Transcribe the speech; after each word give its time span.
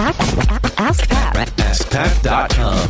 Ask 0.00 0.46
Pat. 0.46 0.67
AskPat.com. 1.88 2.88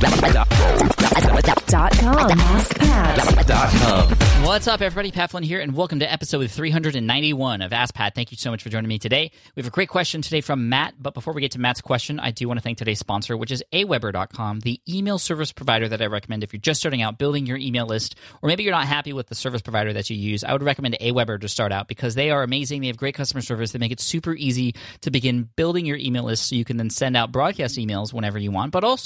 What's 4.45 4.67
up, 4.67 4.81
everybody? 4.81 5.13
Pat 5.13 5.31
Flynn 5.31 5.45
here, 5.45 5.61
and 5.61 5.75
welcome 5.75 6.01
to 6.01 6.11
episode 6.11 6.51
391 6.51 7.63
of 7.63 7.73
Ask 7.73 7.95
Pat. 7.95 8.15
Thank 8.15 8.33
you 8.33 8.37
so 8.37 8.51
much 8.51 8.63
for 8.63 8.71
joining 8.71 8.89
me 8.89 8.99
today. 8.99 9.31
We 9.55 9.61
have 9.61 9.69
a 9.69 9.71
great 9.71 9.89
question 9.89 10.21
today 10.23 10.41
from 10.41 10.69
Matt, 10.69 10.95
but 11.01 11.15
before 11.15 11.33
we 11.33 11.41
get 11.41 11.53
to 11.53 11.61
Matt's 11.61 11.81
question, 11.81 12.19
I 12.19 12.33
do 12.33 12.49
want 12.49 12.59
to 12.59 12.63
thank 12.63 12.79
today's 12.79 12.99
sponsor, 12.99 13.37
which 13.37 13.53
is 13.53 13.63
aweber.com, 13.73 14.61
the 14.61 14.81
email 14.89 15.19
service 15.19 15.53
provider 15.53 15.89
that 15.89 16.03
I 16.03 16.07
recommend 16.07 16.43
if 16.43 16.53
you're 16.53 16.61
just 16.61 16.81
starting 16.81 17.03
out 17.03 17.19
building 17.19 17.47
your 17.47 17.57
email 17.57 17.87
list, 17.87 18.17
or 18.43 18.49
maybe 18.49 18.65
you're 18.65 18.73
not 18.73 18.87
happy 18.87 19.13
with 19.13 19.29
the 19.29 19.35
service 19.35 19.63
provider 19.63 19.93
that 19.93 20.11
you 20.11 20.17
use. 20.17 20.43
I 20.43 20.53
would 20.53 20.63
recommend 20.63 20.97
Aweber 21.01 21.41
to 21.41 21.49
start 21.49 21.71
out 21.71 21.87
because 21.87 22.15
they 22.17 22.31
are 22.31 22.43
amazing. 22.43 22.81
They 22.81 22.89
have 22.89 22.97
great 22.97 23.15
customer 23.15 23.43
service. 23.43 23.71
They 23.73 23.79
make 23.79 23.93
it 23.93 24.01
super 24.01 24.35
easy 24.35 24.75
to 25.03 25.11
begin 25.11 25.49
building 25.55 25.87
your 25.87 25.99
email 25.99 26.25
list 26.25 26.49
so 26.49 26.57
you 26.57 26.65
can 26.65 26.79
then 26.79 26.91
send 26.91 27.17
out 27.17 27.31
broadcast 27.31 27.77
emails 27.77 28.13
whenever 28.13 28.39
you 28.39 28.51
want, 28.51 28.73
but 28.73 28.83
also 28.85 28.98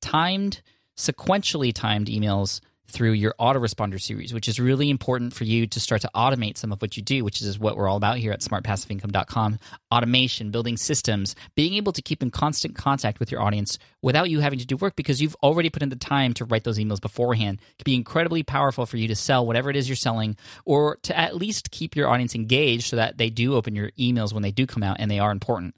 timed 0.00 0.62
sequentially 0.96 1.72
timed 1.72 2.08
emails 2.08 2.60
through 2.90 3.12
your 3.12 3.34
autoresponder 3.38 4.00
series, 4.00 4.32
which 4.32 4.48
is 4.48 4.58
really 4.58 4.90
important 4.90 5.34
for 5.34 5.44
you 5.44 5.66
to 5.66 5.80
start 5.80 6.00
to 6.02 6.10
automate 6.14 6.56
some 6.56 6.72
of 6.72 6.80
what 6.80 6.96
you 6.96 7.02
do, 7.02 7.24
which 7.24 7.42
is 7.42 7.58
what 7.58 7.76
we're 7.76 7.88
all 7.88 7.96
about 7.96 8.16
here 8.16 8.32
at 8.32 8.40
smartpassiveincome.com. 8.40 9.58
Automation, 9.92 10.50
building 10.50 10.76
systems, 10.76 11.36
being 11.54 11.74
able 11.74 11.92
to 11.92 12.02
keep 12.02 12.22
in 12.22 12.30
constant 12.30 12.74
contact 12.74 13.20
with 13.20 13.30
your 13.30 13.42
audience 13.42 13.78
without 14.02 14.30
you 14.30 14.40
having 14.40 14.58
to 14.58 14.66
do 14.66 14.76
work 14.76 14.96
because 14.96 15.20
you've 15.20 15.36
already 15.42 15.68
put 15.70 15.82
in 15.82 15.88
the 15.88 15.96
time 15.96 16.32
to 16.32 16.44
write 16.44 16.64
those 16.64 16.78
emails 16.78 17.00
beforehand 17.00 17.58
can 17.78 17.84
be 17.84 17.94
incredibly 17.94 18.42
powerful 18.42 18.86
for 18.86 18.96
you 18.96 19.08
to 19.08 19.16
sell 19.16 19.46
whatever 19.46 19.70
it 19.70 19.76
is 19.76 19.88
you're 19.88 19.96
selling 19.96 20.36
or 20.64 20.96
to 21.02 21.16
at 21.16 21.36
least 21.36 21.70
keep 21.70 21.96
your 21.96 22.08
audience 22.08 22.34
engaged 22.34 22.86
so 22.86 22.96
that 22.96 23.18
they 23.18 23.28
do 23.28 23.54
open 23.54 23.74
your 23.74 23.90
emails 23.92 24.32
when 24.32 24.42
they 24.42 24.52
do 24.52 24.66
come 24.66 24.82
out 24.82 24.96
and 25.00 25.10
they 25.10 25.18
are 25.18 25.30
important. 25.30 25.74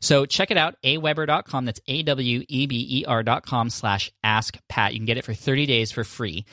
So 0.00 0.26
check 0.26 0.50
it 0.50 0.56
out, 0.56 0.76
aweber.com. 0.82 1.64
That's 1.64 1.80
A-W-E-B-E-R 1.86 3.22
dot 3.22 3.44
com 3.46 3.70
slash 3.70 4.10
ask 4.24 4.58
Pat. 4.68 4.92
You 4.92 4.98
can 4.98 5.06
get 5.06 5.18
it 5.18 5.24
for 5.24 5.34
30 5.34 5.66
days 5.66 5.92
for 5.92 6.04
free. 6.04 6.44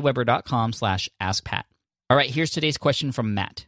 aweber.com 0.00 0.72
slash 0.72 1.08
ask 1.20 1.44
Pat. 1.44 1.66
All 2.10 2.16
right, 2.16 2.30
here's 2.30 2.50
today's 2.50 2.78
question 2.78 3.12
from 3.12 3.34
Matt. 3.34 3.66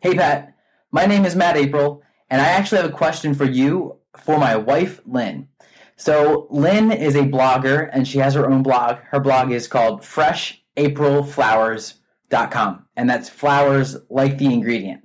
Hey, 0.00 0.14
Pat. 0.14 0.54
My 0.90 1.06
name 1.06 1.26
is 1.26 1.36
Matt 1.36 1.56
April, 1.56 2.02
and 2.30 2.40
I 2.40 2.46
actually 2.46 2.80
have 2.80 2.90
a 2.90 2.94
question 2.94 3.34
for 3.34 3.44
you 3.44 3.98
for 4.16 4.38
my 4.38 4.56
wife, 4.56 5.00
Lynn. 5.04 5.48
So, 5.96 6.46
Lynn 6.50 6.92
is 6.92 7.14
a 7.14 7.22
blogger, 7.22 7.90
and 7.92 8.06
she 8.06 8.18
has 8.18 8.34
her 8.34 8.48
own 8.48 8.62
blog. 8.62 8.98
Her 9.10 9.20
blog 9.20 9.50
is 9.50 9.68
called 9.68 10.02
freshaprilflours.com, 10.02 12.86
and 12.96 13.10
that's 13.10 13.28
flours 13.28 13.96
like 14.10 14.38
the 14.38 14.52
ingredient. 14.52 15.02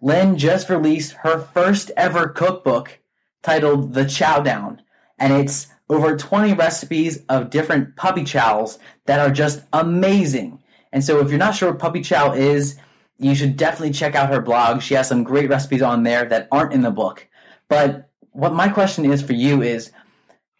Lynn 0.00 0.36
just 0.36 0.68
released 0.68 1.12
her 1.22 1.38
first 1.38 1.90
ever 1.96 2.28
cookbook 2.28 2.98
titled 3.42 3.94
The 3.94 4.06
Chow 4.06 4.40
Down, 4.40 4.82
and 5.18 5.32
it's 5.32 5.68
over 5.88 6.16
20 6.16 6.54
recipes 6.54 7.22
of 7.28 7.50
different 7.50 7.96
puppy 7.96 8.24
chows 8.24 8.78
that 9.06 9.20
are 9.20 9.30
just 9.30 9.62
amazing. 9.72 10.62
And 10.92 11.04
so, 11.04 11.20
if 11.20 11.28
you're 11.28 11.38
not 11.38 11.54
sure 11.54 11.70
what 11.70 11.80
puppy 11.80 12.00
chow 12.00 12.32
is, 12.32 12.76
you 13.18 13.34
should 13.34 13.56
definitely 13.56 13.92
check 13.92 14.14
out 14.14 14.30
her 14.30 14.40
blog. 14.40 14.82
She 14.82 14.94
has 14.94 15.08
some 15.08 15.24
great 15.24 15.48
recipes 15.48 15.82
on 15.82 16.02
there 16.02 16.24
that 16.26 16.48
aren't 16.50 16.72
in 16.72 16.82
the 16.82 16.90
book. 16.90 17.26
But 17.68 18.10
what 18.30 18.54
my 18.54 18.68
question 18.68 19.10
is 19.10 19.22
for 19.22 19.32
you 19.32 19.62
is 19.62 19.92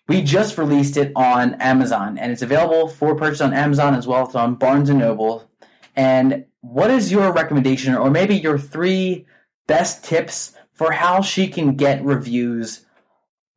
we 0.07 0.23
just 0.23 0.59
released 0.59 0.97
it 0.97 1.13
on 1.17 1.55
Amazon 1.55 2.19
and 2.19 2.31
it's 2.31 2.43
available 2.43 2.89
for 2.89 3.15
purchase 3.15 3.41
on 3.41 3.55
Amazon 3.55 3.95
as 3.95 4.07
well 4.07 4.29
as 4.29 4.35
on 4.35 4.55
Barnes 4.55 4.91
and 4.91 4.99
Noble. 4.99 5.49
And 5.97 6.47
what 6.61 6.91
is 6.91 7.11
your 7.11 7.33
recommendation 7.33 7.95
or 7.95 8.11
maybe 8.11 8.37
your 8.37 8.59
three 8.59 9.27
best 9.67 10.05
tips 10.05 10.55
for 10.73 10.93
how 10.93 11.21
she 11.23 11.49
can 11.49 11.75
get 11.75 12.05
reviews 12.05 12.85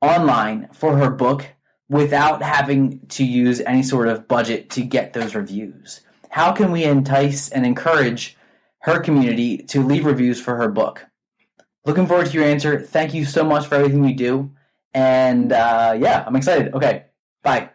online 0.01 0.69
for 0.73 0.97
her 0.97 1.09
book 1.09 1.47
without 1.89 2.41
having 2.41 2.99
to 3.07 3.23
use 3.23 3.61
any 3.61 3.83
sort 3.83 4.07
of 4.07 4.27
budget 4.27 4.69
to 4.71 4.81
get 4.81 5.13
those 5.13 5.35
reviews? 5.35 6.01
How 6.29 6.51
can 6.51 6.71
we 6.71 6.83
entice 6.83 7.49
and 7.49 7.65
encourage 7.65 8.37
her 8.81 8.99
community 8.99 9.59
to 9.59 9.83
leave 9.83 10.05
reviews 10.05 10.39
for 10.39 10.55
her 10.57 10.69
book? 10.69 11.05
Looking 11.85 12.05
forward 12.05 12.27
to 12.27 12.33
your 12.33 12.43
answer. 12.43 12.81
Thank 12.81 13.13
you 13.13 13.25
so 13.25 13.43
much 13.43 13.67
for 13.67 13.75
everything 13.75 14.03
you 14.03 14.15
do. 14.15 14.51
And 14.93 15.51
uh, 15.51 15.95
yeah, 15.97 16.23
I'm 16.25 16.35
excited. 16.35 16.73
Okay, 16.73 17.05
bye. 17.43 17.69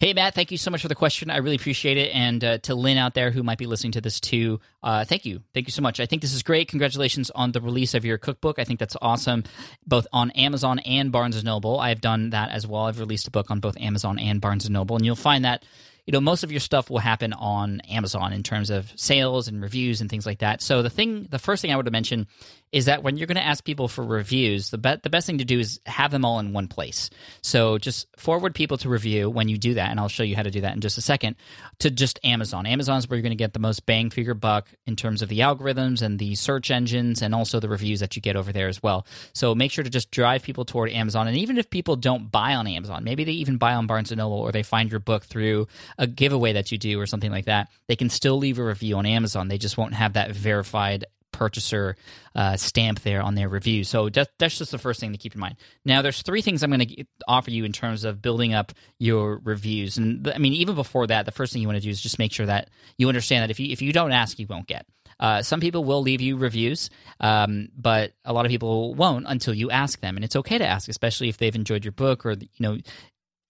Hey, 0.00 0.14
Matt, 0.14 0.34
thank 0.34 0.50
you 0.50 0.56
so 0.56 0.70
much 0.70 0.80
for 0.80 0.88
the 0.88 0.94
question. 0.94 1.30
I 1.30 1.36
really 1.36 1.56
appreciate 1.56 1.98
it. 1.98 2.14
And 2.14 2.42
uh, 2.42 2.56
to 2.60 2.74
Lynn 2.74 2.96
out 2.96 3.12
there 3.12 3.30
who 3.30 3.42
might 3.42 3.58
be 3.58 3.66
listening 3.66 3.92
to 3.92 4.00
this 4.00 4.18
too, 4.18 4.58
uh, 4.82 5.04
thank 5.04 5.26
you. 5.26 5.42
Thank 5.52 5.66
you 5.66 5.72
so 5.72 5.82
much. 5.82 6.00
I 6.00 6.06
think 6.06 6.22
this 6.22 6.32
is 6.32 6.42
great. 6.42 6.68
Congratulations 6.68 7.28
on 7.28 7.52
the 7.52 7.60
release 7.60 7.92
of 7.92 8.02
your 8.02 8.16
cookbook. 8.16 8.58
I 8.58 8.64
think 8.64 8.80
that's 8.80 8.96
awesome, 9.02 9.44
both 9.86 10.06
on 10.10 10.30
Amazon 10.30 10.78
and 10.78 11.12
Barnes 11.12 11.42
& 11.42 11.44
Noble. 11.44 11.78
I've 11.78 12.00
done 12.00 12.30
that 12.30 12.50
as 12.50 12.66
well. 12.66 12.84
I've 12.84 12.98
released 12.98 13.28
a 13.28 13.30
book 13.30 13.50
on 13.50 13.60
both 13.60 13.76
Amazon 13.76 14.18
and 14.18 14.40
Barnes 14.40 14.68
& 14.68 14.70
Noble. 14.70 14.96
And 14.96 15.04
you'll 15.04 15.16
find 15.16 15.44
that 15.44 15.66
you 16.06 16.12
know 16.12 16.20
most 16.20 16.44
of 16.44 16.50
your 16.50 16.60
stuff 16.60 16.90
will 16.90 16.98
happen 16.98 17.32
on 17.32 17.80
Amazon 17.82 18.32
in 18.32 18.42
terms 18.42 18.70
of 18.70 18.92
sales 18.96 19.48
and 19.48 19.62
reviews 19.62 20.00
and 20.00 20.10
things 20.10 20.26
like 20.26 20.38
that. 20.40 20.62
So 20.62 20.82
the 20.82 20.90
thing, 20.90 21.26
the 21.30 21.38
first 21.38 21.62
thing 21.62 21.72
I 21.72 21.76
would 21.76 21.90
mention 21.90 22.26
is 22.72 22.84
that 22.84 23.02
when 23.02 23.16
you're 23.16 23.26
going 23.26 23.36
to 23.36 23.44
ask 23.44 23.64
people 23.64 23.88
for 23.88 24.04
reviews, 24.04 24.70
the 24.70 24.78
be- 24.78 24.96
the 25.02 25.10
best 25.10 25.26
thing 25.26 25.38
to 25.38 25.44
do 25.44 25.58
is 25.58 25.80
have 25.86 26.10
them 26.10 26.24
all 26.24 26.38
in 26.38 26.52
one 26.52 26.68
place. 26.68 27.10
So 27.42 27.78
just 27.78 28.06
forward 28.16 28.54
people 28.54 28.78
to 28.78 28.88
review 28.88 29.28
when 29.28 29.48
you 29.48 29.58
do 29.58 29.74
that, 29.74 29.90
and 29.90 29.98
I'll 29.98 30.08
show 30.08 30.22
you 30.22 30.36
how 30.36 30.42
to 30.42 30.50
do 30.50 30.60
that 30.60 30.74
in 30.74 30.80
just 30.80 30.98
a 30.98 31.00
second. 31.02 31.36
To 31.80 31.90
just 31.90 32.20
Amazon. 32.22 32.66
Amazon 32.66 32.98
is 32.98 33.08
where 33.08 33.16
you're 33.16 33.22
going 33.22 33.30
to 33.30 33.36
get 33.36 33.52
the 33.52 33.58
most 33.58 33.86
bang 33.86 34.10
for 34.10 34.20
your 34.20 34.34
buck 34.34 34.68
in 34.86 34.94
terms 34.94 35.22
of 35.22 35.28
the 35.28 35.40
algorithms 35.40 36.02
and 36.02 36.18
the 36.18 36.34
search 36.34 36.70
engines, 36.70 37.22
and 37.22 37.34
also 37.34 37.58
the 37.58 37.68
reviews 37.68 38.00
that 38.00 38.14
you 38.14 38.22
get 38.22 38.36
over 38.36 38.52
there 38.52 38.68
as 38.68 38.82
well. 38.82 39.06
So 39.32 39.54
make 39.54 39.72
sure 39.72 39.82
to 39.82 39.90
just 39.90 40.10
drive 40.10 40.42
people 40.42 40.64
toward 40.64 40.90
Amazon, 40.90 41.26
and 41.26 41.36
even 41.36 41.58
if 41.58 41.70
people 41.70 41.96
don't 41.96 42.30
buy 42.30 42.54
on 42.54 42.66
Amazon, 42.66 43.02
maybe 43.02 43.24
they 43.24 43.32
even 43.32 43.56
buy 43.56 43.74
on 43.74 43.86
Barnes 43.86 44.12
and 44.12 44.18
Noble, 44.18 44.38
or 44.38 44.52
they 44.52 44.62
find 44.62 44.90
your 44.90 45.00
book 45.00 45.24
through 45.24 45.66
a 45.98 46.06
giveaway 46.06 46.52
that 46.54 46.72
you 46.72 46.78
do 46.78 47.00
or 47.00 47.06
something 47.06 47.30
like 47.30 47.46
that, 47.46 47.68
they 47.88 47.96
can 47.96 48.10
still 48.10 48.38
leave 48.38 48.58
a 48.58 48.64
review 48.64 48.96
on 48.96 49.06
Amazon. 49.06 49.48
They 49.48 49.58
just 49.58 49.76
won't 49.76 49.94
have 49.94 50.14
that 50.14 50.32
verified 50.32 51.04
purchaser 51.32 51.96
uh, 52.34 52.56
stamp 52.56 53.00
there 53.00 53.22
on 53.22 53.34
their 53.34 53.48
review. 53.48 53.84
So 53.84 54.08
that, 54.10 54.28
that's 54.38 54.58
just 54.58 54.72
the 54.72 54.78
first 54.78 55.00
thing 55.00 55.12
to 55.12 55.18
keep 55.18 55.34
in 55.34 55.40
mind. 55.40 55.56
Now, 55.84 56.02
there's 56.02 56.22
three 56.22 56.42
things 56.42 56.62
I'm 56.62 56.70
going 56.70 56.86
to 56.86 57.04
offer 57.26 57.50
you 57.50 57.64
in 57.64 57.72
terms 57.72 58.04
of 58.04 58.20
building 58.20 58.52
up 58.52 58.72
your 58.98 59.40
reviews. 59.42 59.96
And 59.96 60.28
I 60.28 60.38
mean, 60.38 60.52
even 60.54 60.74
before 60.74 61.06
that, 61.06 61.26
the 61.26 61.32
first 61.32 61.52
thing 61.52 61.62
you 61.62 61.68
want 61.68 61.76
to 61.76 61.82
do 61.82 61.90
is 61.90 62.00
just 62.00 62.18
make 62.18 62.32
sure 62.32 62.46
that 62.46 62.68
you 62.98 63.08
understand 63.08 63.42
that 63.42 63.50
if 63.50 63.58
you 63.58 63.72
if 63.72 63.80
you 63.80 63.92
don't 63.92 64.12
ask, 64.12 64.38
you 64.38 64.46
won't 64.46 64.66
get. 64.66 64.86
Uh, 65.18 65.42
some 65.42 65.60
people 65.60 65.84
will 65.84 66.00
leave 66.00 66.22
you 66.22 66.36
reviews, 66.36 66.88
um, 67.20 67.68
but 67.76 68.12
a 68.24 68.32
lot 68.32 68.46
of 68.46 68.50
people 68.50 68.94
won't 68.94 69.26
until 69.28 69.52
you 69.52 69.70
ask 69.70 70.00
them, 70.00 70.16
and 70.16 70.24
it's 70.24 70.36
okay 70.36 70.56
to 70.56 70.66
ask, 70.66 70.88
especially 70.88 71.28
if 71.28 71.36
they've 71.36 71.54
enjoyed 71.54 71.84
your 71.84 71.92
book 71.92 72.24
or 72.24 72.32
you 72.32 72.48
know, 72.58 72.78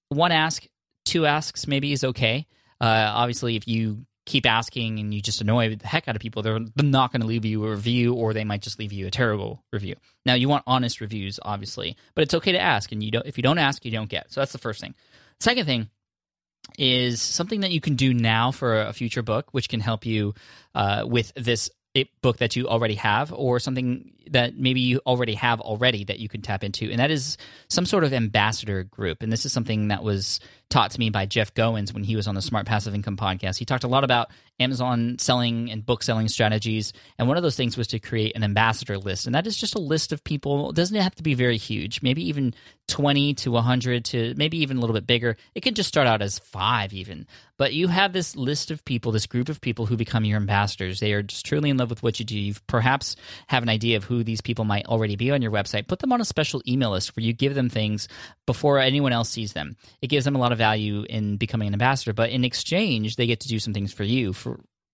one 0.08 0.32
ask, 0.32 0.66
two 1.04 1.26
asks 1.26 1.66
maybe 1.66 1.92
is 1.92 2.04
okay. 2.04 2.46
Uh, 2.80 3.12
obviously, 3.14 3.56
if 3.56 3.68
you 3.68 4.06
keep 4.26 4.46
asking 4.46 4.98
and 4.98 5.12
you 5.12 5.20
just 5.20 5.40
annoy 5.40 5.74
the 5.74 5.86
heck 5.86 6.06
out 6.06 6.14
of 6.14 6.22
people, 6.22 6.42
they're 6.42 6.60
not 6.76 7.12
going 7.12 7.20
to 7.20 7.26
leave 7.26 7.44
you 7.44 7.64
a 7.64 7.70
review 7.70 8.14
or 8.14 8.32
they 8.32 8.44
might 8.44 8.62
just 8.62 8.78
leave 8.78 8.92
you 8.92 9.06
a 9.06 9.10
terrible 9.10 9.64
review. 9.72 9.96
Now, 10.24 10.34
you 10.34 10.48
want 10.48 10.62
honest 10.66 11.00
reviews, 11.00 11.40
obviously, 11.42 11.96
but 12.14 12.22
it's 12.22 12.34
okay 12.34 12.52
to 12.52 12.60
ask. 12.60 12.92
And 12.92 13.02
you 13.02 13.10
don't, 13.10 13.26
if 13.26 13.36
you 13.36 13.42
don't 13.42 13.58
ask, 13.58 13.84
you 13.84 13.90
don't 13.90 14.08
get. 14.08 14.32
So 14.32 14.40
that's 14.40 14.52
the 14.52 14.58
first 14.58 14.80
thing. 14.80 14.94
Second 15.40 15.66
thing 15.66 15.88
is 16.78 17.20
something 17.20 17.60
that 17.60 17.72
you 17.72 17.80
can 17.80 17.96
do 17.96 18.14
now 18.14 18.52
for 18.52 18.82
a 18.82 18.92
future 18.92 19.22
book, 19.22 19.48
which 19.52 19.68
can 19.68 19.80
help 19.80 20.06
you 20.06 20.34
uh, 20.74 21.04
with 21.06 21.32
this 21.34 21.70
book 22.22 22.38
that 22.38 22.54
you 22.56 22.68
already 22.68 22.94
have 22.94 23.32
or 23.32 23.58
something 23.58 24.12
that 24.30 24.56
maybe 24.56 24.80
you 24.80 25.00
already 25.06 25.34
have 25.34 25.60
already 25.60 26.04
that 26.04 26.20
you 26.20 26.28
can 26.28 26.40
tap 26.40 26.62
into 26.62 26.88
and 26.88 27.00
that 27.00 27.10
is 27.10 27.36
some 27.68 27.84
sort 27.84 28.04
of 28.04 28.12
ambassador 28.12 28.84
group 28.84 29.22
and 29.22 29.32
this 29.32 29.44
is 29.44 29.52
something 29.52 29.88
that 29.88 30.02
was 30.04 30.38
taught 30.68 30.92
to 30.92 31.00
me 31.00 31.10
by 31.10 31.26
Jeff 31.26 31.52
Goins 31.52 31.92
when 31.92 32.04
he 32.04 32.14
was 32.14 32.28
on 32.28 32.36
the 32.36 32.42
Smart 32.42 32.64
Passive 32.64 32.94
Income 32.94 33.16
podcast. 33.16 33.58
He 33.58 33.64
talked 33.64 33.82
a 33.82 33.88
lot 33.88 34.04
about 34.04 34.30
Amazon 34.60 35.18
selling 35.18 35.70
and 35.70 35.84
book 35.84 36.02
selling 36.02 36.28
strategies. 36.28 36.92
And 37.18 37.26
one 37.26 37.36
of 37.36 37.42
those 37.42 37.56
things 37.56 37.76
was 37.76 37.88
to 37.88 37.98
create 37.98 38.36
an 38.36 38.44
ambassador 38.44 38.98
list. 38.98 39.26
And 39.26 39.34
that 39.34 39.46
is 39.46 39.56
just 39.56 39.74
a 39.74 39.80
list 39.80 40.12
of 40.12 40.22
people. 40.22 40.70
It 40.70 40.76
doesn't 40.76 40.96
have 40.96 41.14
to 41.16 41.22
be 41.22 41.34
very 41.34 41.56
huge, 41.56 42.02
maybe 42.02 42.26
even 42.28 42.54
20 42.90 43.34
to 43.34 43.50
100 43.52 44.04
to 44.04 44.34
maybe 44.36 44.58
even 44.58 44.76
a 44.76 44.80
little 44.80 44.94
bit 44.94 45.06
bigger. 45.06 45.36
It 45.54 45.60
could 45.60 45.76
just 45.76 45.88
start 45.88 46.06
out 46.06 46.22
as 46.22 46.38
five, 46.38 46.92
even. 46.92 47.26
But 47.56 47.72
you 47.72 47.88
have 47.88 48.12
this 48.12 48.36
list 48.36 48.70
of 48.70 48.84
people, 48.84 49.12
this 49.12 49.26
group 49.26 49.48
of 49.48 49.60
people 49.60 49.86
who 49.86 49.96
become 49.96 50.24
your 50.24 50.38
ambassadors. 50.38 50.98
They 50.98 51.12
are 51.12 51.22
just 51.22 51.46
truly 51.46 51.70
in 51.70 51.76
love 51.76 51.90
with 51.90 52.02
what 52.02 52.18
you 52.18 52.24
do. 52.24 52.38
You 52.38 52.54
perhaps 52.66 53.16
have 53.46 53.62
an 53.62 53.68
idea 53.68 53.96
of 53.96 54.04
who 54.04 54.24
these 54.24 54.40
people 54.40 54.64
might 54.64 54.86
already 54.86 55.14
be 55.14 55.30
on 55.30 55.42
your 55.42 55.52
website. 55.52 55.86
Put 55.86 56.00
them 56.00 56.12
on 56.12 56.20
a 56.20 56.24
special 56.24 56.62
email 56.66 56.90
list 56.90 57.14
where 57.14 57.24
you 57.24 57.32
give 57.32 57.54
them 57.54 57.68
things 57.68 58.08
before 58.46 58.78
anyone 58.78 59.12
else 59.12 59.28
sees 59.28 59.52
them. 59.52 59.76
It 60.02 60.08
gives 60.08 60.24
them 60.24 60.34
a 60.34 60.38
lot 60.38 60.52
of 60.52 60.58
value 60.58 61.04
in 61.08 61.36
becoming 61.36 61.68
an 61.68 61.74
ambassador, 61.74 62.12
but 62.12 62.30
in 62.30 62.44
exchange, 62.44 63.16
they 63.16 63.26
get 63.26 63.40
to 63.40 63.48
do 63.48 63.58
some 63.58 63.74
things 63.74 63.92
for 63.92 64.04
you. 64.04 64.32
For 64.32 64.49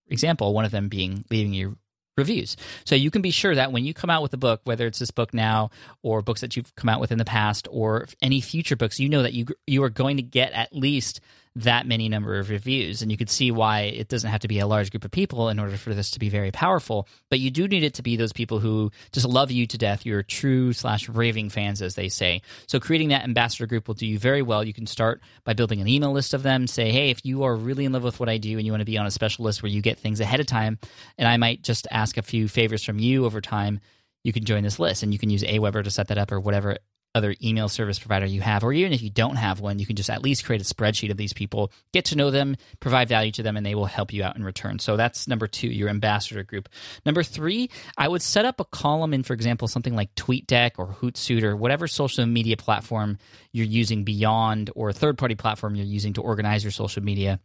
example, 0.09 0.53
one 0.53 0.65
of 0.65 0.71
them 0.71 0.89
being 0.89 1.25
leaving 1.29 1.53
you 1.53 1.77
reviews. 2.17 2.57
So 2.83 2.95
you 2.95 3.11
can 3.11 3.21
be 3.21 3.31
sure 3.31 3.55
that 3.55 3.71
when 3.71 3.85
you 3.85 3.93
come 3.93 4.09
out 4.09 4.23
with 4.23 4.33
a 4.33 4.37
book, 4.37 4.61
whether 4.63 4.87
it's 4.87 4.99
this 4.99 5.11
book 5.11 5.33
now 5.33 5.69
or 6.01 6.21
books 6.21 6.41
that 6.41 6.55
you've 6.57 6.75
come 6.75 6.89
out 6.89 6.99
with 6.99 7.11
in 7.11 7.19
the 7.19 7.25
past 7.25 7.67
or 7.69 8.07
any 8.21 8.41
future 8.41 8.75
books, 8.75 8.99
you 8.99 9.07
know 9.07 9.21
that 9.21 9.33
you 9.33 9.45
you 9.67 9.83
are 9.83 9.89
going 9.89 10.17
to 10.17 10.23
get 10.23 10.51
at 10.53 10.75
least 10.75 11.21
that 11.57 11.87
many 11.87 12.07
number 12.07 12.37
of 12.37 12.49
reviews. 12.49 13.01
And 13.01 13.11
you 13.11 13.17
could 13.17 13.29
see 13.29 13.51
why 13.51 13.81
it 13.81 14.07
doesn't 14.07 14.29
have 14.29 14.41
to 14.41 14.47
be 14.47 14.59
a 14.59 14.67
large 14.67 14.91
group 14.91 15.03
of 15.03 15.11
people 15.11 15.49
in 15.49 15.59
order 15.59 15.75
for 15.75 15.93
this 15.93 16.11
to 16.11 16.19
be 16.19 16.29
very 16.29 16.51
powerful. 16.51 17.07
But 17.29 17.39
you 17.39 17.49
do 17.49 17.67
need 17.67 17.83
it 17.83 17.95
to 17.95 18.03
be 18.03 18.15
those 18.15 18.31
people 18.31 18.59
who 18.59 18.91
just 19.11 19.25
love 19.25 19.49
you 19.49 19.65
to 19.67 19.77
death. 19.77 20.05
You're 20.05 20.23
true 20.23 20.71
slash 20.73 21.09
raving 21.09 21.49
fans, 21.49 21.81
as 21.81 21.95
they 21.95 22.09
say. 22.09 22.41
So 22.67 22.79
creating 22.79 23.09
that 23.09 23.23
ambassador 23.23 23.65
group 23.65 23.87
will 23.87 23.95
do 23.95 24.05
you 24.05 24.19
very 24.19 24.41
well. 24.41 24.63
You 24.63 24.73
can 24.73 24.85
start 24.85 25.21
by 25.43 25.53
building 25.53 25.81
an 25.81 25.87
email 25.87 26.11
list 26.11 26.33
of 26.33 26.43
them. 26.43 26.67
Say, 26.67 26.91
hey, 26.91 27.09
if 27.09 27.25
you 27.25 27.43
are 27.43 27.55
really 27.55 27.85
in 27.85 27.91
love 27.91 28.03
with 28.03 28.19
what 28.19 28.29
I 28.29 28.37
do 28.37 28.57
and 28.57 28.65
you 28.65 28.71
want 28.71 28.81
to 28.81 28.85
be 28.85 28.97
on 28.97 29.07
a 29.07 29.11
special 29.11 29.45
list 29.45 29.63
where 29.63 29.71
you 29.71 29.81
get 29.81 29.97
things 29.97 30.19
ahead 30.19 30.39
of 30.39 30.45
time, 30.45 30.77
and 31.17 31.27
I 31.27 31.37
might 31.37 31.63
just 31.63 31.87
ask 31.89 32.17
a 32.17 32.21
few 32.21 32.47
favors 32.47 32.83
from 32.83 32.99
you 32.99 33.25
over 33.25 33.41
time 33.41 33.79
you 34.23 34.33
can 34.33 34.43
join 34.43 34.61
this 34.61 34.77
list 34.77 35.03
and 35.03 35.13
you 35.13 35.19
can 35.19 35.29
use 35.29 35.41
Aweber 35.41 35.83
to 35.83 35.89
set 35.89 36.09
that 36.09 36.17
up 36.17 36.31
or 36.33 36.39
whatever 36.39 36.77
other 37.17 37.35
email 37.43 37.67
service 37.67 37.99
provider 37.99 38.25
you 38.25 38.39
have, 38.41 38.63
or 38.63 38.71
even 38.71 38.93
if 38.93 39.01
you 39.01 39.09
don't 39.09 39.35
have 39.35 39.59
one, 39.59 39.79
you 39.79 39.85
can 39.85 39.95
just 39.95 40.09
at 40.09 40.21
least 40.21 40.45
create 40.45 40.61
a 40.61 40.63
spreadsheet 40.63 41.11
of 41.11 41.17
these 41.17 41.33
people, 41.33 41.71
get 41.91 42.05
to 42.05 42.15
know 42.15 42.31
them, 42.31 42.55
provide 42.79 43.09
value 43.09 43.31
to 43.33 43.43
them, 43.43 43.57
and 43.57 43.65
they 43.65 43.75
will 43.75 43.85
help 43.85 44.13
you 44.13 44.23
out 44.23 44.37
in 44.37 44.43
return. 44.43 44.79
So 44.79 44.95
that's 44.95 45.27
number 45.27 45.47
two, 45.47 45.67
your 45.67 45.89
ambassador 45.89 46.43
group. 46.43 46.69
Number 47.05 47.23
three, 47.23 47.69
I 47.97 48.07
would 48.07 48.21
set 48.21 48.45
up 48.45 48.59
a 48.59 48.65
column 48.65 49.13
in, 49.13 49.23
for 49.23 49.33
example, 49.33 49.67
something 49.67 49.95
like 49.95 50.15
TweetDeck 50.15 50.71
or 50.77 50.87
Hootsuite 50.87 51.43
or 51.43 51.55
whatever 51.55 51.87
social 51.87 52.25
media 52.25 52.55
platform 52.55 53.17
you're 53.51 53.65
using 53.65 54.03
beyond 54.03 54.69
or 54.75 54.93
third 54.93 55.17
party 55.17 55.35
platform 55.35 55.75
you're 55.75 55.85
using 55.85 56.13
to 56.13 56.21
organize 56.21 56.63
your 56.63 56.71
social 56.71 57.03
media. 57.03 57.39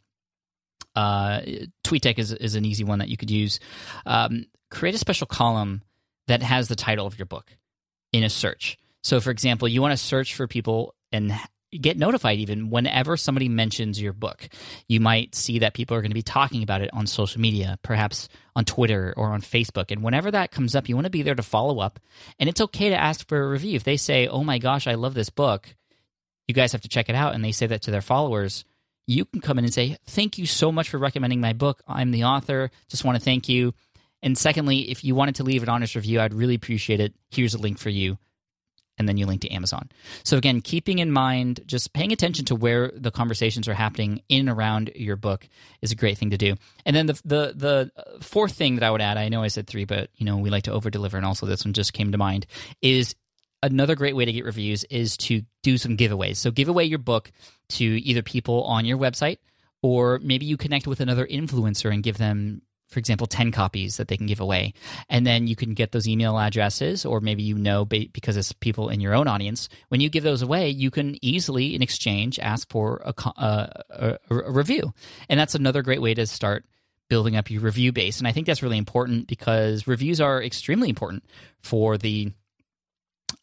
Uh, 0.94 1.40
TweetDeck 1.84 2.18
is, 2.18 2.32
is 2.32 2.54
an 2.54 2.64
easy 2.64 2.84
one 2.84 2.98
that 2.98 3.08
you 3.08 3.16
could 3.16 3.30
use. 3.30 3.60
Um, 4.04 4.44
create 4.70 4.94
a 4.94 4.98
special 4.98 5.26
column 5.26 5.82
that 6.28 6.42
has 6.42 6.68
the 6.68 6.76
title 6.76 7.06
of 7.06 7.18
your 7.18 7.26
book 7.26 7.56
in 8.12 8.24
a 8.24 8.30
search. 8.30 8.78
So, 9.02 9.20
for 9.20 9.30
example, 9.30 9.68
you 9.68 9.82
want 9.82 9.92
to 9.92 9.96
search 9.96 10.34
for 10.34 10.46
people 10.46 10.94
and 11.10 11.32
get 11.80 11.96
notified 11.96 12.38
even 12.38 12.70
whenever 12.70 13.16
somebody 13.16 13.48
mentions 13.48 14.00
your 14.00 14.12
book. 14.12 14.48
You 14.88 15.00
might 15.00 15.34
see 15.34 15.60
that 15.60 15.74
people 15.74 15.96
are 15.96 16.02
going 16.02 16.10
to 16.10 16.14
be 16.14 16.22
talking 16.22 16.62
about 16.62 16.82
it 16.82 16.90
on 16.92 17.06
social 17.06 17.40
media, 17.40 17.78
perhaps 17.82 18.28
on 18.54 18.64
Twitter 18.64 19.14
or 19.16 19.28
on 19.28 19.40
Facebook. 19.40 19.90
And 19.90 20.02
whenever 20.02 20.30
that 20.30 20.50
comes 20.50 20.74
up, 20.74 20.88
you 20.88 20.94
want 20.94 21.06
to 21.06 21.10
be 21.10 21.22
there 21.22 21.34
to 21.34 21.42
follow 21.42 21.80
up. 21.80 21.98
And 22.38 22.48
it's 22.48 22.60
okay 22.60 22.90
to 22.90 23.00
ask 23.00 23.26
for 23.26 23.42
a 23.42 23.48
review. 23.48 23.76
If 23.76 23.84
they 23.84 23.96
say, 23.96 24.28
oh 24.28 24.44
my 24.44 24.58
gosh, 24.58 24.86
I 24.86 24.94
love 24.94 25.14
this 25.14 25.30
book, 25.30 25.74
you 26.46 26.54
guys 26.54 26.72
have 26.72 26.82
to 26.82 26.88
check 26.88 27.08
it 27.08 27.14
out. 27.14 27.34
And 27.34 27.42
they 27.42 27.52
say 27.52 27.66
that 27.68 27.82
to 27.82 27.90
their 27.90 28.02
followers. 28.02 28.64
You 29.06 29.24
can 29.24 29.40
come 29.40 29.58
in 29.58 29.64
and 29.64 29.74
say, 29.74 29.96
thank 30.06 30.38
you 30.38 30.46
so 30.46 30.70
much 30.70 30.90
for 30.90 30.98
recommending 30.98 31.40
my 31.40 31.54
book. 31.54 31.82
I'm 31.88 32.10
the 32.10 32.24
author. 32.24 32.70
Just 32.88 33.04
want 33.04 33.16
to 33.16 33.24
thank 33.24 33.48
you. 33.48 33.74
And 34.22 34.38
secondly, 34.38 34.90
if 34.90 35.02
you 35.02 35.14
wanted 35.14 35.36
to 35.36 35.42
leave 35.42 35.62
an 35.62 35.68
honest 35.68 35.96
review, 35.96 36.20
I'd 36.20 36.34
really 36.34 36.54
appreciate 36.54 37.00
it. 37.00 37.14
Here's 37.30 37.54
a 37.54 37.58
link 37.58 37.78
for 37.78 37.88
you 37.88 38.18
and 39.02 39.08
then 39.08 39.16
you 39.16 39.26
link 39.26 39.40
to 39.40 39.50
Amazon. 39.50 39.90
So 40.22 40.36
again, 40.36 40.60
keeping 40.60 41.00
in 41.00 41.10
mind 41.10 41.60
just 41.66 41.92
paying 41.92 42.12
attention 42.12 42.44
to 42.46 42.54
where 42.54 42.92
the 42.94 43.10
conversations 43.10 43.66
are 43.66 43.74
happening 43.74 44.22
in 44.28 44.48
and 44.48 44.56
around 44.56 44.92
your 44.94 45.16
book 45.16 45.48
is 45.80 45.90
a 45.90 45.96
great 45.96 46.16
thing 46.16 46.30
to 46.30 46.38
do. 46.38 46.54
And 46.86 46.94
then 46.94 47.06
the 47.06 47.20
the 47.24 47.52
the 47.56 48.22
fourth 48.22 48.52
thing 48.52 48.76
that 48.76 48.84
I 48.84 48.90
would 48.92 49.00
add, 49.00 49.18
I 49.18 49.28
know 49.28 49.42
I 49.42 49.48
said 49.48 49.66
3, 49.66 49.84
but 49.84 50.10
you 50.16 50.24
know, 50.24 50.36
we 50.36 50.50
like 50.50 50.64
to 50.64 50.72
over 50.72 50.88
deliver 50.88 51.16
and 51.16 51.26
also 51.26 51.46
this 51.46 51.64
one 51.64 51.72
just 51.72 51.92
came 51.92 52.12
to 52.12 52.18
mind 52.18 52.46
is 52.80 53.16
another 53.62 53.96
great 53.96 54.14
way 54.14 54.24
to 54.24 54.32
get 54.32 54.44
reviews 54.44 54.84
is 54.84 55.16
to 55.16 55.42
do 55.62 55.76
some 55.78 55.96
giveaways. 55.96 56.36
So 56.36 56.50
give 56.50 56.68
away 56.68 56.84
your 56.84 56.98
book 56.98 57.32
to 57.70 57.84
either 57.84 58.22
people 58.22 58.62
on 58.64 58.84
your 58.84 58.98
website 58.98 59.38
or 59.82 60.20
maybe 60.22 60.46
you 60.46 60.56
connect 60.56 60.86
with 60.86 61.00
another 61.00 61.26
influencer 61.26 61.92
and 61.92 62.02
give 62.02 62.18
them 62.18 62.62
for 62.92 62.98
example, 62.98 63.26
10 63.26 63.50
copies 63.50 63.96
that 63.96 64.08
they 64.08 64.16
can 64.16 64.26
give 64.26 64.40
away. 64.40 64.74
And 65.08 65.26
then 65.26 65.46
you 65.46 65.56
can 65.56 65.74
get 65.74 65.92
those 65.92 66.06
email 66.06 66.38
addresses, 66.38 67.04
or 67.04 67.20
maybe 67.20 67.42
you 67.42 67.56
know 67.56 67.84
because 67.84 68.36
it's 68.36 68.52
people 68.52 68.88
in 68.88 69.00
your 69.00 69.14
own 69.14 69.26
audience. 69.26 69.68
When 69.88 70.00
you 70.00 70.10
give 70.10 70.24
those 70.24 70.42
away, 70.42 70.68
you 70.68 70.90
can 70.90 71.16
easily, 71.24 71.74
in 71.74 71.82
exchange, 71.82 72.38
ask 72.38 72.68
for 72.70 73.02
a, 73.04 73.14
uh, 73.36 73.66
a, 73.90 74.18
a, 74.30 74.36
a 74.36 74.50
review. 74.50 74.92
And 75.28 75.40
that's 75.40 75.54
another 75.54 75.82
great 75.82 76.02
way 76.02 76.14
to 76.14 76.26
start 76.26 76.64
building 77.08 77.36
up 77.36 77.50
your 77.50 77.60
review 77.60 77.92
base. 77.92 78.18
And 78.18 78.28
I 78.28 78.32
think 78.32 78.46
that's 78.46 78.62
really 78.62 78.78
important 78.78 79.26
because 79.26 79.86
reviews 79.86 80.20
are 80.20 80.42
extremely 80.42 80.88
important 80.88 81.24
for 81.60 81.98
the 81.98 82.32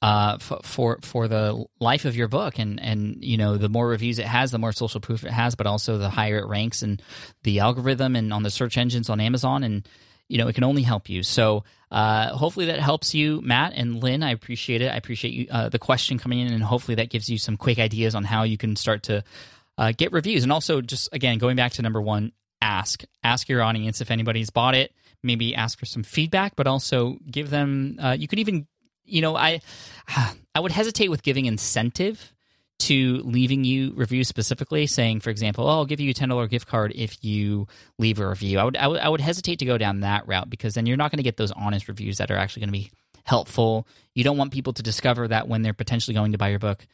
uh, 0.01 0.37
f- 0.39 0.61
for 0.63 0.99
for 1.01 1.27
the 1.27 1.65
life 1.79 2.05
of 2.05 2.15
your 2.15 2.27
book, 2.27 2.59
and 2.59 2.79
and 2.79 3.23
you 3.23 3.37
know 3.37 3.57
the 3.57 3.69
more 3.69 3.87
reviews 3.87 4.19
it 4.19 4.25
has, 4.25 4.51
the 4.51 4.57
more 4.57 4.71
social 4.71 4.99
proof 4.99 5.23
it 5.23 5.31
has, 5.31 5.55
but 5.55 5.67
also 5.67 5.97
the 5.97 6.09
higher 6.09 6.37
it 6.39 6.47
ranks 6.47 6.83
in 6.83 6.99
the 7.43 7.59
algorithm 7.59 8.15
and 8.15 8.33
on 8.33 8.43
the 8.43 8.49
search 8.49 8.77
engines 8.77 9.09
on 9.09 9.19
Amazon, 9.19 9.63
and 9.63 9.87
you 10.27 10.37
know 10.37 10.47
it 10.47 10.53
can 10.53 10.63
only 10.63 10.81
help 10.81 11.09
you. 11.09 11.23
So 11.23 11.63
uh, 11.91 12.29
hopefully 12.29 12.67
that 12.67 12.79
helps 12.79 13.13
you, 13.13 13.41
Matt 13.41 13.73
and 13.75 14.01
Lynn. 14.01 14.23
I 14.23 14.31
appreciate 14.31 14.81
it. 14.81 14.91
I 14.91 14.95
appreciate 14.95 15.33
you 15.33 15.47
uh, 15.51 15.69
the 15.69 15.79
question 15.79 16.17
coming 16.17 16.39
in, 16.39 16.53
and 16.53 16.63
hopefully 16.63 16.95
that 16.95 17.09
gives 17.09 17.29
you 17.29 17.37
some 17.37 17.57
quick 17.57 17.79
ideas 17.79 18.15
on 18.15 18.23
how 18.23 18.43
you 18.43 18.57
can 18.57 18.75
start 18.75 19.03
to 19.03 19.23
uh, 19.77 19.93
get 19.95 20.11
reviews, 20.11 20.43
and 20.43 20.51
also 20.51 20.81
just 20.81 21.09
again 21.13 21.37
going 21.37 21.55
back 21.55 21.73
to 21.73 21.81
number 21.81 22.01
one, 22.01 22.31
ask 22.61 23.03
ask 23.23 23.49
your 23.49 23.61
audience 23.61 24.01
if 24.01 24.11
anybody's 24.11 24.49
bought 24.49 24.75
it 24.75 24.91
maybe 25.23 25.55
ask 25.55 25.77
for 25.79 25.85
some 25.85 26.03
feedback, 26.03 26.55
but 26.55 26.67
also 26.67 27.17
give 27.29 27.49
them. 27.49 27.97
Uh, 28.01 28.15
you 28.17 28.27
could 28.27 28.39
even 28.39 28.67
you 29.09 29.21
know, 29.21 29.35
I 29.35 29.61
I 30.55 30.59
would 30.59 30.71
hesitate 30.71 31.09
with 31.09 31.23
giving 31.23 31.45
incentive 31.45 32.33
to 32.79 33.21
leaving 33.25 33.65
you 33.65 33.93
reviews 33.95 34.27
specifically, 34.27 34.87
saying, 34.87 35.19
for 35.19 35.29
example, 35.29 35.65
oh, 35.67 35.79
I'll 35.79 35.85
give 35.85 35.99
you 35.99 36.11
a 36.11 36.13
ten 36.13 36.29
dollar 36.29 36.47
gift 36.47 36.67
card 36.67 36.93
if 36.95 37.23
you 37.23 37.67
leave 37.97 38.19
a 38.19 38.27
review. 38.27 38.57
I 38.59 38.63
would, 38.63 38.77
I 38.77 39.09
would 39.09 39.21
hesitate 39.21 39.59
to 39.59 39.65
go 39.65 39.77
down 39.77 39.99
that 40.01 40.27
route 40.27 40.49
because 40.49 40.73
then 40.73 40.85
you're 40.85 40.97
not 40.97 41.11
going 41.11 41.17
to 41.17 41.23
get 41.23 41.37
those 41.37 41.51
honest 41.51 41.87
reviews 41.87 42.17
that 42.17 42.31
are 42.31 42.37
actually 42.37 42.61
going 42.61 42.69
to 42.69 42.79
be 42.79 42.91
helpful. 43.25 43.87
You 44.15 44.23
don't 44.23 44.37
want 44.37 44.53
people 44.53 44.73
to 44.73 44.83
discover 44.83 45.27
that 45.27 45.47
when 45.47 45.61
they're 45.61 45.73
potentially 45.73 46.15
going 46.15 46.31
to 46.31 46.37
buy 46.37 46.49
your 46.49 46.59
book, 46.59 46.85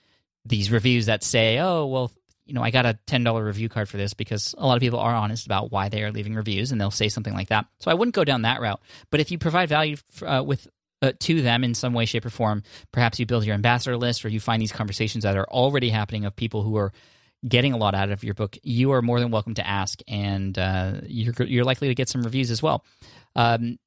these 0.43 0.71
reviews 0.71 1.05
that 1.05 1.23
say, 1.23 1.59
oh, 1.59 1.85
well, 1.85 2.11
you 2.45 2.53
know, 2.53 2.61
I 2.61 2.71
got 2.71 2.85
a 2.85 2.97
ten 3.05 3.23
dollar 3.23 3.43
review 3.43 3.69
card 3.69 3.87
for 3.87 3.97
this 3.97 4.13
because 4.13 4.55
a 4.57 4.65
lot 4.65 4.75
of 4.75 4.81
people 4.81 4.99
are 4.99 5.13
honest 5.13 5.45
about 5.45 5.71
why 5.71 5.89
they 5.89 6.03
are 6.03 6.11
leaving 6.11 6.35
reviews, 6.35 6.71
and 6.71 6.81
they'll 6.81 6.91
say 6.91 7.09
something 7.09 7.33
like 7.33 7.49
that. 7.49 7.65
So 7.79 7.91
I 7.91 7.93
wouldn't 7.93 8.15
go 8.15 8.23
down 8.23 8.43
that 8.43 8.59
route. 8.59 8.81
But 9.11 9.19
if 9.19 9.31
you 9.31 9.37
provide 9.37 9.69
value 9.69 9.97
uh, 10.23 10.43
with 10.45 10.67
uh, 11.05 11.11
to 11.19 11.41
them 11.41 11.63
in 11.63 11.73
some 11.73 11.93
way, 11.93 12.05
shape, 12.05 12.25
or 12.25 12.29
form. 12.29 12.63
Perhaps 12.91 13.19
you 13.19 13.25
build 13.25 13.45
your 13.45 13.55
ambassador 13.55 13.97
list 13.97 14.25
or 14.25 14.29
you 14.29 14.39
find 14.39 14.61
these 14.61 14.71
conversations 14.71 15.23
that 15.23 15.37
are 15.37 15.47
already 15.49 15.89
happening 15.89 16.25
of 16.25 16.35
people 16.35 16.63
who 16.63 16.75
are 16.77 16.91
getting 17.47 17.73
a 17.73 17.77
lot 17.77 17.93
out 17.95 18.11
of 18.11 18.23
your 18.23 18.33
book. 18.33 18.57
You 18.63 18.91
are 18.93 19.01
more 19.01 19.19
than 19.19 19.31
welcome 19.31 19.53
to 19.55 19.67
ask, 19.67 19.99
and 20.07 20.57
uh, 20.57 21.01
you're, 21.05 21.33
you're 21.45 21.63
likely 21.63 21.89
to 21.89 21.95
get 21.95 22.09
some 22.09 22.23
reviews 22.23 22.51
as 22.51 22.63
well. 22.63 22.83
Um, 23.35 23.77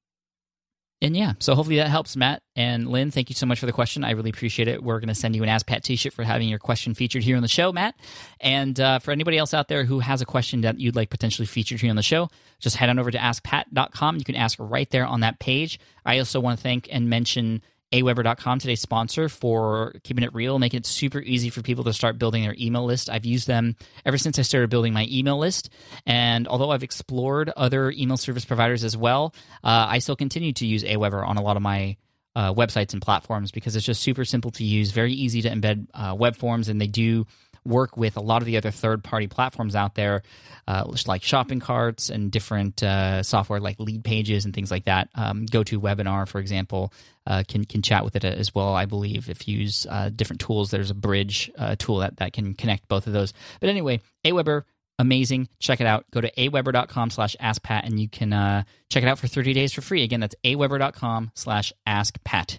and 1.00 1.17
yeah, 1.17 1.35
so 1.39 1.55
hopefully 1.55 1.77
that 1.77 1.89
helps, 1.89 2.17
Matt 2.17 2.43
and 2.56 2.89
Lynn. 2.89 3.12
Thank 3.12 3.31
you 3.31 3.35
so 3.35 3.47
much 3.47 3.61
for 3.61 3.67
the 3.67 3.73
question. 3.73 4.03
I 4.03 4.11
really 4.11 4.31
appreciate 4.31 4.67
it. 4.67 4.83
We're 4.83 4.99
going 4.99 5.09
to 5.09 5.15
send 5.15 5.37
you 5.37 5.45
an 5.45 5.49
Ask 5.49 5.65
Pat 5.65 5.85
T-shirt 5.85 6.12
for 6.12 6.25
having 6.25 6.49
your 6.49 6.59
question 6.59 6.95
featured 6.95 7.23
here 7.23 7.37
on 7.37 7.43
the 7.43 7.49
show, 7.49 7.73
Matt. 7.73 7.95
And 8.41 8.79
uh, 8.81 8.99
for 8.99 9.12
anybody 9.12 9.39
else 9.39 9.55
out 9.55 9.69
there 9.69 9.85
who 9.85 10.00
has 10.00 10.21
a 10.23 10.27
question 10.27 10.62
that 10.62 10.81
you'd 10.81 10.97
like 10.97 11.09
potentially 11.09 11.47
featured 11.47 11.81
here 11.81 11.91
on 11.91 11.97
the 11.97 12.03
show, 12.03 12.31
just 12.59 12.75
head 12.75 12.89
on 12.89 12.99
over 12.99 13.12
to 13.12 13.19
AskPat.com. 13.19 14.17
You 14.17 14.25
can 14.25 14.35
ask 14.35 14.59
right 14.61 14.91
there 14.91 15.06
on 15.06 15.21
that 15.21 15.39
page. 15.39 15.79
I 16.05 16.19
also 16.19 16.41
want 16.41 16.59
to 16.59 16.62
thank 16.62 16.89
and 16.91 17.09
mention 17.09 17.62
aweber.com 17.93 18.58
today's 18.58 18.81
sponsor 18.81 19.29
for 19.29 19.94
keeping 20.05 20.25
it 20.25 20.35
real 20.35 20.59
making 20.59 20.78
it 20.78 20.87
super 20.87 21.21
easy 21.21 21.50
for 21.50 21.62
people 21.62 21.85
to 21.85 21.92
start 21.92 22.18
building 22.18 22.42
their 22.42 22.54
email 22.59 22.85
list. 22.85 23.09
I've 23.09 23.25
used 23.25 23.47
them 23.47 23.76
ever 24.04 24.18
since 24.18 24.38
i 24.38 24.42
started 24.42 24.68
building 24.71 24.92
my 24.92 25.07
email 25.11 25.38
list. 25.38 25.71
And 26.07 26.47
although 26.49 26.71
i've 26.71 26.83
explored 26.83 27.50
other 27.57 27.90
email 27.90 28.16
service 28.16 28.45
providers 28.45 28.85
as 28.85 28.97
well 28.97 29.35
uh, 29.64 29.87
i 29.88 29.99
still 29.99 30.16
continue 30.16 30.52
to 30.52 30.66
use 30.66 30.85
aweber 30.85 31.26
on 31.26 31.37
a 31.37 31.42
lot 31.42 31.57
of 31.57 31.62
my 31.62 31.97
uh, 32.37 32.54
websites 32.54 32.92
and 32.92 33.02
platforms 33.02 33.50
because 33.50 33.75
it's 33.75 33.85
just 33.85 34.00
super 34.00 34.25
simple 34.25 34.52
to 34.52 34.62
use 34.62 34.92
very 34.92 35.12
easy 35.12 35.42
to 35.42 35.50
embed 35.50 35.88
uh, 35.95 36.14
web 36.14 36.37
forms 36.37 36.68
and 36.68 36.80
they 36.80 36.87
do 36.87 37.26
work 37.69 37.97
with 37.97 38.17
a 38.17 38.21
lot 38.21 38.43
of 38.43 38.47
the 38.47 38.57
other 38.57 38.71
third 38.71 39.05
party 39.05 39.27
platforms 39.27 39.77
out 39.77 39.95
there, 39.95 40.23
uh, 40.67 40.91
like 41.07 41.23
shopping 41.23 41.61
carts 41.61 42.09
and 42.09 42.33
different 42.33 42.83
uh, 42.83 43.23
software 43.23 43.61
like 43.61 43.79
Leadpages 43.79 44.45
and 44.45 44.55
things 44.55 44.71
like 44.71 44.87
that. 44.87 45.09
Um, 45.15 45.47
GoToWebinar, 45.47 46.27
for 46.27 46.39
example, 46.39 46.93
uh, 47.27 47.45
can 47.47 47.65
can 47.65 47.83
chat 47.83 48.05
with 48.05 48.17
it 48.17 48.25
as 48.25 48.55
well. 48.55 48.75
I 48.75 48.87
believe 48.87 49.29
if 49.29 49.47
you 49.47 49.59
use 49.59 49.87
uh, 49.89 50.09
different 50.09 50.41
tools, 50.41 50.71
there's 50.71 50.91
a 50.91 50.95
bridge 50.95 51.51
uh, 51.59 51.77
tool 51.79 51.99
that, 51.99 52.17
that 52.17 52.33
can 52.33 52.55
connect 52.55 52.89
both 52.89 53.07
of 53.07 53.13
those. 53.13 53.33
But 53.61 53.69
anyway, 53.69 54.01
Aweber, 54.25 54.63
amazing. 54.99 55.49
Check 55.59 55.81
it 55.81 55.87
out. 55.87 56.07
Go 56.11 56.21
to 56.21 56.31
aweber.com 56.31 57.11
slash 57.11 57.37
askpat 57.41 57.85
and 57.85 58.01
you 58.01 58.09
can 58.09 58.33
uh, 58.33 58.65
check 58.89 59.03
it 59.03 59.09
out 59.09 59.19
for 59.19 59.29
30 59.29 59.53
days 59.53 59.73
for 59.73 59.81
free. 59.81 60.03
Again, 60.03 60.21
that's 60.21 60.35
aweber.com 60.45 61.33
slash 61.35 61.73
askpat. 61.87 62.59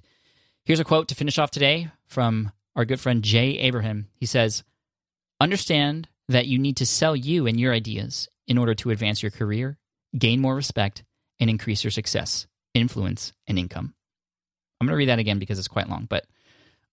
Here's 0.65 0.79
a 0.79 0.85
quote 0.85 1.07
to 1.09 1.15
finish 1.15 1.37
off 1.39 1.51
today 1.51 1.89
from 2.07 2.51
our 2.75 2.85
good 2.85 2.99
friend 2.99 3.23
Jay 3.23 3.57
Abraham. 3.57 4.07
He 4.15 4.25
says, 4.25 4.63
Understand 5.39 6.07
that 6.27 6.47
you 6.47 6.59
need 6.59 6.77
to 6.77 6.85
sell 6.85 7.15
you 7.15 7.47
and 7.47 7.59
your 7.59 7.73
ideas 7.73 8.27
in 8.47 8.57
order 8.57 8.75
to 8.75 8.91
advance 8.91 9.23
your 9.23 9.31
career, 9.31 9.77
gain 10.17 10.41
more 10.41 10.55
respect, 10.55 11.03
and 11.39 11.49
increase 11.49 11.83
your 11.83 11.91
success, 11.91 12.47
influence, 12.73 13.31
and 13.47 13.57
income. 13.57 13.93
I'm 14.79 14.87
going 14.87 14.93
to 14.93 14.97
read 14.97 15.09
that 15.09 15.19
again 15.19 15.39
because 15.39 15.59
it's 15.59 15.67
quite 15.67 15.89
long, 15.89 16.05
but 16.09 16.25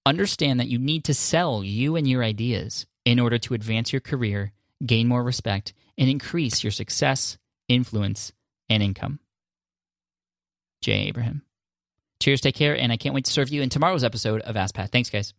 understand 0.05 0.61
that 0.61 0.69
you 0.69 0.79
need 0.79 1.05
to 1.05 1.15
sell 1.15 1.65
you 1.65 1.97
and 1.97 2.07
your 2.07 2.23
ideas 2.23 2.87
in 3.05 3.21
order 3.21 3.38
to 3.38 3.55
advance 3.55 3.93
your 3.93 4.00
career, 4.00 4.53
gain 4.85 5.09
more 5.09 5.23
respect, 5.23 5.73
and 5.99 6.09
increase 6.09 6.62
your 6.62 6.71
success, 6.71 7.38
influence, 7.69 8.33
and 8.69 8.83
income. 8.83 9.21
Jay 10.83 11.07
Abraham. 11.09 11.43
Cheers, 12.21 12.41
take 12.41 12.55
care, 12.55 12.76
and 12.76 12.93
I 12.93 12.97
can't 12.97 13.15
wait 13.15 13.25
to 13.26 13.33
serve 13.33 13.50
you 13.50 13.62
in 13.62 13.69
tomorrow's 13.69 14.05
episode 14.05 14.41
of 14.43 14.57
Ask 14.57 14.75
Pat. 14.75 14.91
Thanks, 14.91 15.11
guys. 15.11 15.35